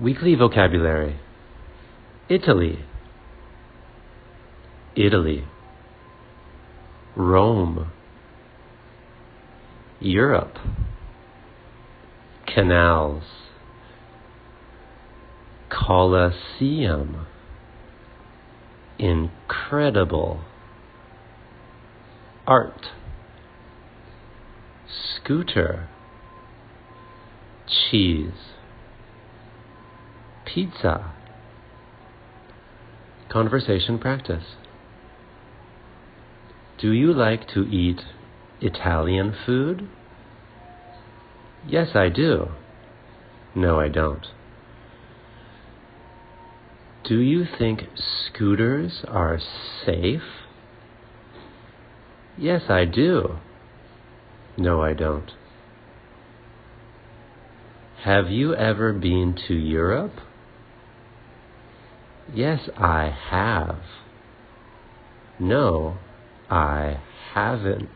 Weekly 0.00 0.34
vocabulary. 0.34 1.18
Italy, 2.28 2.80
Italy, 4.94 5.44
Rome, 7.16 7.90
Europe, 10.00 10.58
canals, 12.46 13.22
Colosseum, 15.70 17.26
incredible, 18.98 20.40
art, 22.46 22.88
scooter, 24.88 25.88
cheese 27.66 28.32
pizza. 30.56 31.12
Conversation 33.28 33.98
practice. 33.98 34.54
Do 36.80 36.92
you 36.92 37.12
like 37.12 37.46
to 37.48 37.64
eat 37.64 38.00
Italian 38.62 39.36
food? 39.44 39.86
Yes, 41.68 41.88
I 41.94 42.08
do. 42.08 42.52
No, 43.54 43.78
I 43.78 43.88
don't. 43.88 44.26
Do 47.04 47.18
you 47.18 47.44
think 47.58 47.82
scooters 47.98 49.04
are 49.06 49.38
safe? 49.84 50.22
Yes, 52.38 52.62
I 52.70 52.86
do. 52.86 53.36
No, 54.56 54.80
I 54.80 54.94
don't. 54.94 55.32
Have 58.04 58.30
you 58.30 58.54
ever 58.54 58.94
been 58.94 59.36
to 59.48 59.54
Europe? 59.54 60.14
Yes, 62.34 62.60
I 62.76 63.16
have. 63.30 63.80
No, 65.38 65.96
I 66.50 67.00
haven't. 67.34 67.88